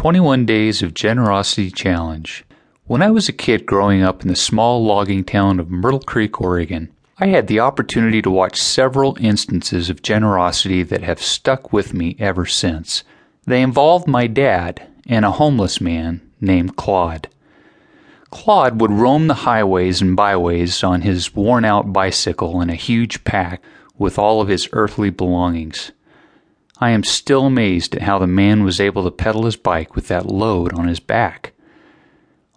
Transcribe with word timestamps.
21 0.00 0.46
Days 0.46 0.82
of 0.82 0.94
Generosity 0.94 1.70
Challenge. 1.70 2.46
When 2.86 3.02
I 3.02 3.10
was 3.10 3.28
a 3.28 3.34
kid 3.34 3.66
growing 3.66 4.02
up 4.02 4.22
in 4.22 4.28
the 4.28 4.34
small 4.34 4.82
logging 4.82 5.24
town 5.24 5.60
of 5.60 5.68
Myrtle 5.68 6.00
Creek, 6.00 6.40
Oregon, 6.40 6.90
I 7.18 7.26
had 7.26 7.48
the 7.48 7.60
opportunity 7.60 8.22
to 8.22 8.30
watch 8.30 8.58
several 8.58 9.18
instances 9.20 9.90
of 9.90 10.00
generosity 10.00 10.82
that 10.84 11.02
have 11.02 11.20
stuck 11.20 11.74
with 11.74 11.92
me 11.92 12.16
ever 12.18 12.46
since. 12.46 13.04
They 13.44 13.60
involved 13.60 14.08
my 14.08 14.26
dad 14.26 14.88
and 15.06 15.26
a 15.26 15.32
homeless 15.32 15.82
man 15.82 16.22
named 16.40 16.76
Claude. 16.76 17.28
Claude 18.30 18.80
would 18.80 18.90
roam 18.90 19.26
the 19.26 19.34
highways 19.44 20.00
and 20.00 20.16
byways 20.16 20.82
on 20.82 21.02
his 21.02 21.34
worn 21.34 21.66
out 21.66 21.92
bicycle 21.92 22.62
in 22.62 22.70
a 22.70 22.74
huge 22.74 23.22
pack 23.24 23.62
with 23.98 24.18
all 24.18 24.40
of 24.40 24.48
his 24.48 24.66
earthly 24.72 25.10
belongings. 25.10 25.92
I 26.80 26.90
am 26.90 27.04
still 27.04 27.46
amazed 27.46 27.94
at 27.94 28.02
how 28.02 28.18
the 28.18 28.26
man 28.26 28.64
was 28.64 28.80
able 28.80 29.04
to 29.04 29.10
pedal 29.10 29.44
his 29.44 29.56
bike 29.56 29.94
with 29.94 30.08
that 30.08 30.26
load 30.26 30.72
on 30.72 30.88
his 30.88 31.00
back. 31.00 31.52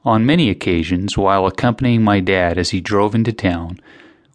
On 0.05 0.25
many 0.25 0.49
occasions, 0.49 1.17
while 1.17 1.45
accompanying 1.45 2.03
my 2.03 2.19
dad 2.19 2.57
as 2.57 2.71
he 2.71 2.81
drove 2.81 3.13
into 3.13 3.33
town, 3.33 3.79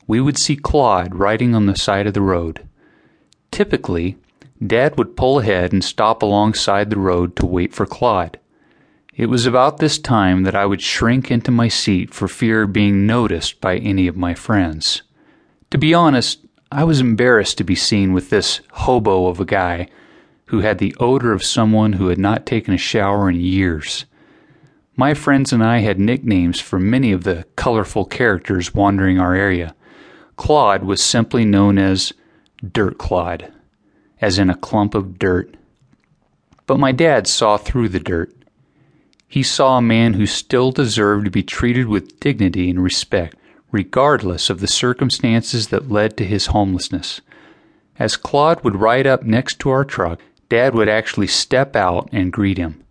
we 0.07 0.21
would 0.21 0.39
see 0.39 0.57
Claude 0.57 1.15
riding 1.15 1.55
on 1.55 1.67
the 1.67 1.77
side 1.77 2.07
of 2.07 2.15
the 2.15 2.23
road. 2.23 2.67
Typically, 3.51 4.17
Dad 4.65 4.99
would 4.99 5.17
pull 5.17 5.39
ahead 5.39 5.73
and 5.73 5.85
stop 5.85 6.23
alongside 6.23 6.91
the 6.91 6.99
road 6.99 7.37
to 7.37 7.47
wait 7.47 7.73
for 7.73 7.87
Claude. 7.87 8.39
It 9.15 9.27
was 9.27 9.47
about 9.47 9.79
this 9.79 9.99
time 9.99 10.43
that 10.45 10.55
I 10.55 10.67
would 10.67 10.81
shrink 10.81 11.31
into 11.31 11.51
my 11.51 11.69
seat 11.69 12.13
for 12.13 12.29
fear 12.29 12.63
of 12.63 12.73
being 12.73 13.07
noticed 13.07 13.61
by 13.61 13.77
any 13.79 14.09
of 14.09 14.17
my 14.17 14.35
friends. 14.35 15.03
To 15.71 15.79
be 15.79 15.95
honest, 15.95 16.45
I 16.71 16.85
was 16.85 17.01
embarrassed 17.01 17.57
to 17.59 17.65
be 17.65 17.75
seen 17.75 18.13
with 18.13 18.29
this 18.29 18.61
hobo 18.73 19.27
of 19.29 19.41
a 19.41 19.47
guy 19.47 19.89
who 20.47 20.61
had 20.61 20.79
the 20.79 20.95
odor 21.01 21.33
of 21.33 21.43
someone 21.43 21.95
who 21.95 22.09
had 22.09 22.19
not 22.19 22.45
taken 22.45 22.75
a 22.75 22.79
shower 22.79 23.31
in 23.31 23.37
years. 23.37 24.05
My 24.95 25.15
friends 25.15 25.51
and 25.51 25.65
I 25.65 25.79
had 25.79 25.99
nicknames 25.99 26.61
for 26.61 26.79
many 26.79 27.11
of 27.11 27.25
the 27.25 27.47
colorful 27.57 28.05
characters 28.05 28.75
wandering 28.75 29.19
our 29.19 29.35
area. 29.35 29.75
Claude 30.37 30.85
was 30.85 31.03
simply 31.03 31.47
known 31.47 31.79
as 31.79 32.13
Dirt 32.73 32.99
Claude, 32.99 33.51
as 34.21 34.39
in 34.39 34.51
a 34.51 34.57
clump 34.57 34.95
of 34.95 35.19
dirt. 35.19 35.55
But 36.67 36.79
my 36.79 36.93
dad 36.93 37.27
saw 37.27 37.57
through 37.57 37.89
the 37.89 38.01
dirt. 38.01 38.35
He 39.27 39.43
saw 39.43 39.79
a 39.79 39.83
man 39.83 40.15
who 40.15 40.27
still 40.27 40.71
deserved 40.71 41.25
to 41.25 41.31
be 41.31 41.43
treated 41.43 41.87
with 41.87 42.21
dignity 42.21 42.69
and 42.69 42.83
respect 42.83 43.38
regardless 43.71 44.51
of 44.51 44.61
the 44.61 44.67
circumstances 44.67 45.69
that 45.69 45.91
led 45.91 46.17
to 46.17 46.25
his 46.25 46.47
homelessness. 46.47 47.21
As 47.99 48.17
Claude 48.17 48.63
would 48.63 48.77
ride 48.77 49.07
up 49.07 49.23
next 49.23 49.59
to 49.61 49.71
our 49.71 49.85
truck, 49.85 50.21
Dad 50.49 50.75
would 50.75 50.89
actually 50.89 51.27
step 51.27 51.77
out 51.77 52.09
and 52.13 52.33
greet 52.33 52.59
him. 52.59 52.83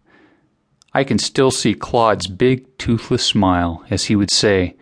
I 0.94 1.04
can 1.04 1.18
still 1.18 1.52
see 1.52 1.74
Claude's 1.74 2.28
big, 2.28 2.78
toothless 2.78 3.26
smile 3.26 3.84
as 3.90 4.06
he 4.06 4.16
would 4.16 4.32
say, 4.32 4.76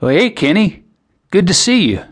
well, 0.00 0.10
Hey, 0.10 0.30
Kenny, 0.30 0.84
good 1.30 1.46
to 1.46 1.54
see 1.54 1.90
you. 1.90 2.04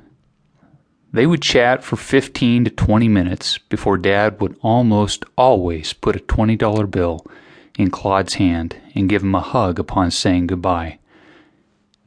They 1.12 1.26
would 1.26 1.42
chat 1.42 1.82
for 1.82 1.96
15 1.96 2.66
to 2.66 2.70
20 2.70 3.08
minutes 3.08 3.58
before 3.58 3.98
Dad 3.98 4.40
would 4.40 4.56
almost 4.62 5.24
always 5.36 5.92
put 5.92 6.14
a 6.14 6.20
$20 6.20 6.88
bill 6.88 7.26
in 7.76 7.90
Claude's 7.90 8.34
hand 8.34 8.76
and 8.94 9.08
give 9.08 9.22
him 9.22 9.34
a 9.34 9.40
hug 9.40 9.80
upon 9.80 10.12
saying 10.12 10.46
goodbye. 10.46 10.99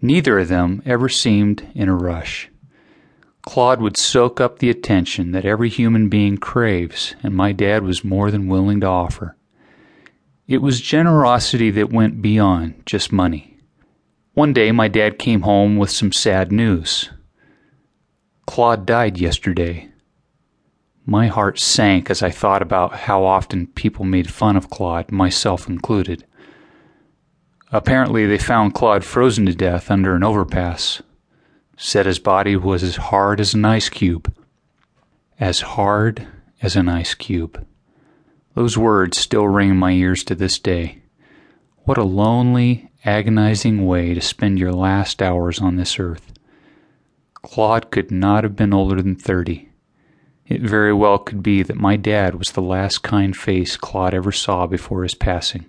Neither 0.03 0.39
of 0.39 0.49
them 0.49 0.81
ever 0.85 1.07
seemed 1.07 1.65
in 1.73 1.87
a 1.87 1.95
rush. 1.95 2.49
Claude 3.41 3.79
would 3.79 3.95
soak 3.95 4.41
up 4.41 4.59
the 4.59 4.69
attention 4.69 5.31
that 5.31 5.45
every 5.45 5.69
human 5.69 6.09
being 6.09 6.37
craves, 6.37 7.15
and 7.23 7.33
my 7.33 7.53
dad 7.53 7.83
was 7.83 8.03
more 8.03 8.29
than 8.29 8.49
willing 8.49 8.81
to 8.81 8.85
offer. 8.85 9.37
It 10.45 10.57
was 10.57 10.81
generosity 10.81 11.71
that 11.71 11.93
went 11.93 12.21
beyond 12.21 12.83
just 12.85 13.13
money. 13.13 13.57
One 14.33 14.51
day 14.51 14.73
my 14.73 14.89
dad 14.89 15.17
came 15.17 15.43
home 15.43 15.77
with 15.77 15.89
some 15.89 16.11
sad 16.11 16.51
news. 16.51 17.09
Claude 18.45 18.85
died 18.85 19.17
yesterday. 19.17 19.89
My 21.05 21.27
heart 21.27 21.61
sank 21.61 22.09
as 22.09 22.21
I 22.21 22.29
thought 22.29 22.61
about 22.61 22.93
how 22.93 23.23
often 23.23 23.67
people 23.67 24.03
made 24.03 24.29
fun 24.29 24.57
of 24.57 24.69
Claude, 24.69 25.13
myself 25.13 25.69
included. 25.69 26.25
Apparently, 27.73 28.27
they 28.27 28.37
found 28.37 28.75
Claude 28.75 29.03
frozen 29.03 29.47
to 29.47 29.55
death 29.55 29.89
under 29.89 30.15
an 30.15 30.23
overpass. 30.23 31.01
Said 31.75 32.05
his 32.05 32.19
body 32.19 32.55
was 32.55 32.83
as 32.83 32.97
hard 32.97 33.39
as 33.39 33.55
an 33.55 33.65
ice 33.65 33.89
cube. 33.89 34.31
As 35.39 35.61
hard 35.61 36.27
as 36.61 36.75
an 36.75 36.87
ice 36.87 37.15
cube. 37.15 37.65
Those 38.53 38.77
words 38.77 39.17
still 39.17 39.47
ring 39.47 39.71
in 39.71 39.77
my 39.77 39.91
ears 39.91 40.23
to 40.25 40.35
this 40.35 40.59
day. 40.59 40.99
What 41.79 41.97
a 41.97 42.03
lonely, 42.03 42.91
agonizing 43.05 43.87
way 43.87 44.13
to 44.13 44.21
spend 44.21 44.59
your 44.59 44.71
last 44.71 45.19
hours 45.19 45.59
on 45.59 45.75
this 45.75 45.99
earth. 45.99 46.31
Claude 47.33 47.89
could 47.89 48.11
not 48.11 48.43
have 48.43 48.55
been 48.55 48.71
older 48.71 49.01
than 49.01 49.15
30. 49.15 49.67
It 50.45 50.61
very 50.61 50.93
well 50.93 51.17
could 51.17 51.41
be 51.41 51.63
that 51.63 51.75
my 51.75 51.95
dad 51.95 52.35
was 52.35 52.51
the 52.51 52.61
last 52.61 52.99
kind 53.01 53.35
face 53.35 53.77
Claude 53.77 54.13
ever 54.13 54.31
saw 54.31 54.67
before 54.67 55.01
his 55.01 55.15
passing. 55.15 55.65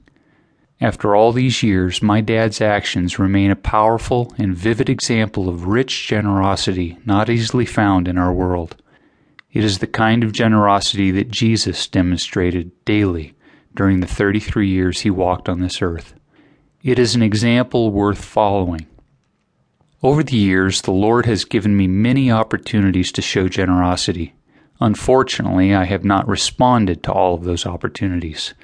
After 0.81 1.15
all 1.15 1.33
these 1.33 1.63
years, 1.63 2.03
my 2.03 2.21
dad's 2.21 2.61
actions 2.61 3.19
remain 3.19 3.51
a 3.51 3.57
powerful 3.57 4.35
and 4.39 4.57
vivid 4.57 4.89
example 4.89 5.49
of 5.49 5.67
rich 5.67 6.07
generosity 6.09 6.99
not 7.07 7.31
easily 7.31 7.65
found 7.65 8.09
in 8.09 8.19
our 8.19 8.33
world. 8.33 8.77
It 9.53 9.63
is 9.63 9.79
the 9.79 9.87
kind 9.87 10.25
of 10.25 10.33
generosity 10.33 11.13
that 11.13 11.31
Jesus 11.31 11.87
demonstrated 11.87 12.73
daily 12.85 13.35
during 13.77 14.01
the 14.01 14.07
33 14.07 14.69
years 14.69 15.01
he 15.01 15.11
walked 15.11 15.49
on 15.49 15.61
this 15.61 15.81
earth. 15.81 16.15
It 16.83 16.99
is 16.99 17.15
an 17.15 17.23
example 17.23 17.91
worth 17.93 18.23
following. 18.23 18.87
Over 20.03 20.23
the 20.23 20.37
years, 20.37 20.83
the 20.83 20.91
Lord 20.91 21.25
has 21.25 21.45
given 21.45 21.77
me 21.77 21.87
many 21.87 22.31
opportunities 22.31 23.11
to 23.13 23.23
show 23.23 23.49
generosity. 23.49 24.35
Unfortunately, 24.81 25.75
I 25.75 25.85
have 25.85 26.05
not 26.05 26.29
responded 26.29 27.03
to 27.05 27.13
all 27.13 27.35
of 27.35 27.45
those 27.45 27.65
opportunities. 27.65 28.55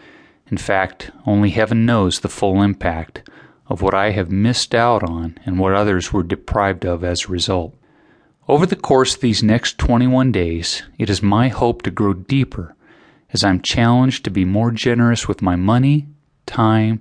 In 0.50 0.56
fact, 0.56 1.12
only 1.26 1.50
heaven 1.50 1.86
knows 1.86 2.20
the 2.20 2.28
full 2.28 2.60
impact 2.60 3.22
of 3.68 3.82
what 3.82 3.94
I 3.94 4.10
have 4.10 4.32
missed 4.32 4.74
out 4.74 5.04
on 5.04 5.38
and 5.46 5.60
what 5.60 5.74
others 5.74 6.12
were 6.12 6.24
deprived 6.24 6.84
of 6.84 7.04
as 7.04 7.24
a 7.24 7.28
result. 7.28 7.76
Over 8.48 8.66
the 8.66 8.74
course 8.74 9.14
of 9.14 9.20
these 9.20 9.44
next 9.44 9.78
21 9.78 10.32
days, 10.32 10.82
it 10.98 11.08
is 11.08 11.22
my 11.22 11.48
hope 11.48 11.82
to 11.82 11.90
grow 11.92 12.14
deeper 12.14 12.74
as 13.32 13.44
I'm 13.44 13.60
challenged 13.60 14.24
to 14.24 14.30
be 14.30 14.44
more 14.44 14.72
generous 14.72 15.28
with 15.28 15.40
my 15.40 15.54
money, 15.54 16.08
time, 16.46 17.00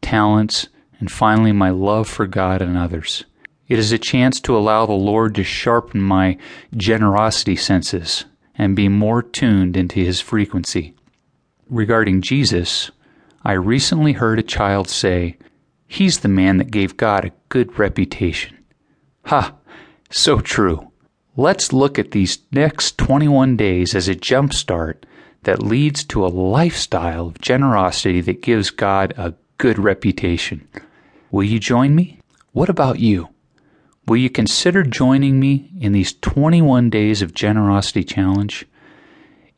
talents, 0.00 0.68
and 0.98 1.12
finally 1.12 1.52
my 1.52 1.68
love 1.68 2.08
for 2.08 2.26
God 2.26 2.62
and 2.62 2.78
others. 2.78 3.26
It 3.68 3.78
is 3.78 3.92
a 3.92 3.98
chance 3.98 4.40
to 4.40 4.56
allow 4.56 4.86
the 4.86 4.94
Lord 4.94 5.34
to 5.34 5.44
sharpen 5.44 6.00
my 6.00 6.38
generosity 6.74 7.56
senses 7.56 8.24
and 8.56 8.74
be 8.74 8.88
more 8.88 9.22
tuned 9.22 9.76
into 9.76 10.00
His 10.00 10.22
frequency 10.22 10.94
regarding 11.68 12.22
Jesus, 12.22 12.90
I 13.44 13.52
recently 13.52 14.12
heard 14.12 14.38
a 14.38 14.42
child 14.42 14.88
say, 14.88 15.36
He's 15.86 16.20
the 16.20 16.28
man 16.28 16.58
that 16.58 16.70
gave 16.70 16.96
God 16.96 17.24
a 17.24 17.32
good 17.48 17.78
reputation. 17.78 18.58
Ha! 19.26 19.54
So 20.10 20.40
true. 20.40 20.90
Let's 21.36 21.72
look 21.72 21.98
at 21.98 22.10
these 22.12 22.38
next 22.50 22.98
21 22.98 23.56
days 23.56 23.94
as 23.94 24.08
a 24.08 24.14
jumpstart 24.14 25.04
that 25.42 25.62
leads 25.62 26.02
to 26.04 26.24
a 26.24 26.28
lifestyle 26.28 27.28
of 27.28 27.40
generosity 27.40 28.20
that 28.22 28.42
gives 28.42 28.70
God 28.70 29.14
a 29.16 29.34
good 29.58 29.78
reputation. 29.78 30.66
Will 31.30 31.44
you 31.44 31.58
join 31.58 31.94
me? 31.94 32.20
What 32.52 32.68
about 32.68 32.98
you? 32.98 33.28
Will 34.08 34.16
you 34.16 34.30
consider 34.30 34.82
joining 34.82 35.38
me 35.38 35.70
in 35.80 35.92
these 35.92 36.14
21 36.14 36.90
days 36.90 37.22
of 37.22 37.34
generosity 37.34 38.02
challenge? 38.02 38.64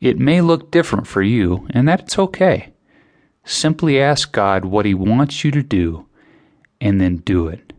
It 0.01 0.17
may 0.17 0.41
look 0.41 0.71
different 0.71 1.07
for 1.07 1.21
you, 1.21 1.67
and 1.71 1.87
that's 1.87 2.17
okay. 2.17 2.73
Simply 3.43 3.99
ask 3.99 4.31
God 4.31 4.65
what 4.65 4.85
He 4.85 4.93
wants 4.93 5.43
you 5.43 5.51
to 5.51 5.63
do, 5.63 6.05
and 6.79 7.01
then 7.01 7.17
do 7.17 7.47
it. 7.47 7.73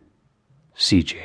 CJ. 0.77 1.17